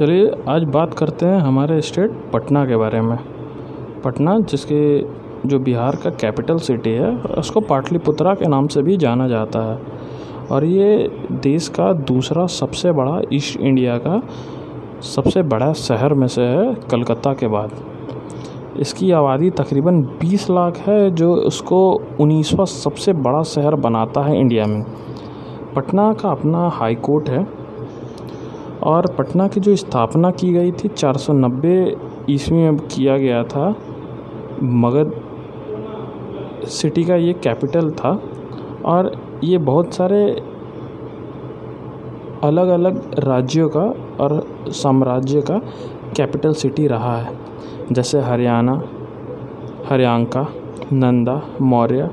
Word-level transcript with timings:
चलिए, 0.00 0.32
आज 0.48 0.62
बात 0.62 0.94
करते 0.94 1.26
हैं 1.26 1.38
हमारे 1.38 1.80
स्टेट 1.80 2.10
पटना 2.32 2.66
के 2.66 2.76
बारे 2.76 3.00
में। 3.00 3.18
पटना, 4.04 4.38
जिसके 4.38 5.00
जो 5.48 5.58
बिहार 5.58 5.96
का 5.96 6.10
कैपिटल 6.10 6.58
सिटी 6.58 6.90
है, 6.90 7.16
उसको 7.16 7.60
पाटलिपुत्रा 7.60 8.34
के 8.34 8.48
नाम 8.48 8.66
से 8.66 8.82
भी 8.82 8.96
जाना 8.96 9.28
जाता 9.28 9.72
है। 9.72 9.78
और 10.50 10.64
ये 10.64 11.12
देश 11.32 11.68
का 11.68 11.92
दूसरा 11.92 12.46
सबसे 12.46 12.92
बड़ा 12.92 13.20
ईस्ट 13.32 13.60
इंडिया 13.60 13.98
का 13.98 14.22
सबसे 15.00 15.42
बड़ा 15.42 15.72
शहर 15.72 16.14
में 16.14 16.26
से 16.26 16.42
है, 16.42 16.74
कलकत्ता 16.74 17.32
के 17.32 17.46
बाद। 17.46 17.70
इसकी 18.76 19.10
आबादी 19.10 19.50
तकरीबन 19.50 20.02
20 20.02 20.50
लाख 20.50 20.76
है, 20.76 21.10
जो 21.10 21.34
उसको 21.34 22.02
उन्नीसवा 22.20 22.64
सबसे 22.64 23.12
बड़ा 23.12 23.42
शहर 23.42 23.74
बनाता 23.74 24.20
है 24.20 24.40
इंडिया 24.40 24.66
में। 24.66 24.84
पटना 25.76 26.12
का 26.12 26.30
अपना 26.30 26.68
हाई 26.68 26.94
कोर्ट 26.94 27.30
है 27.30 27.59
और 28.82 29.06
पटना 29.18 29.46
की 29.48 29.60
जो 29.60 29.74
स्थापना 29.76 30.30
की 30.30 30.52
गई 30.52 30.72
थी 30.72 30.88
490 30.88 32.30
ईस्वी 32.30 32.58
में 32.58 32.76
किया 32.76 33.16
गया 33.18 33.42
था, 33.44 33.74
मगध 34.62 35.12
सिटी 36.68 37.04
का 37.04 37.16
ये 37.16 37.32
कैपिटल 37.32 37.90
था 37.90 38.20
और 38.84 39.12
ये 39.44 39.58
बहुत 39.58 39.94
सारे 39.94 40.24
अलग 42.44 42.68
अलग 42.68 43.18
राज्यों 43.18 43.68
का 43.68 43.82
और 44.20 44.42
साम्राज्य 44.72 45.40
का 45.40 45.58
कैपिटल 46.16 46.52
सिटी 46.52 46.86
रहा 46.86 47.16
है, 47.16 47.38
जैसे 47.92 48.20
हरियाणा, 48.20 48.82
हरियांका, 49.86 50.46
नंदा, 50.92 51.42
मौर्य 51.60 52.10